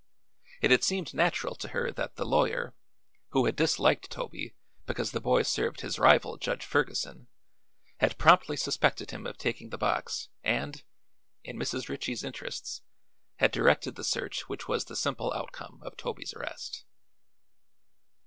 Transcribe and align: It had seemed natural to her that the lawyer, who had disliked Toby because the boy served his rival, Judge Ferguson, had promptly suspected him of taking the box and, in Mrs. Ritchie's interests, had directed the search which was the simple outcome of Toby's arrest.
It 0.63 0.71
had 0.71 0.83
seemed 0.83 1.13
natural 1.13 1.53
to 1.53 1.67
her 1.67 1.91
that 1.91 2.15
the 2.15 2.25
lawyer, 2.25 2.75
who 3.33 3.45
had 3.45 3.55
disliked 3.55 4.09
Toby 4.09 4.55
because 4.87 5.11
the 5.11 5.19
boy 5.19 5.43
served 5.43 5.81
his 5.81 5.99
rival, 5.99 6.37
Judge 6.37 6.65
Ferguson, 6.65 7.27
had 7.99 8.17
promptly 8.17 8.57
suspected 8.57 9.11
him 9.11 9.27
of 9.27 9.37
taking 9.37 9.69
the 9.69 9.77
box 9.77 10.29
and, 10.43 10.81
in 11.43 11.55
Mrs. 11.55 11.87
Ritchie's 11.87 12.23
interests, 12.23 12.81
had 13.35 13.51
directed 13.51 13.93
the 13.93 14.03
search 14.03 14.49
which 14.49 14.67
was 14.67 14.85
the 14.85 14.95
simple 14.95 15.31
outcome 15.33 15.79
of 15.83 15.95
Toby's 15.95 16.33
arrest. 16.33 16.83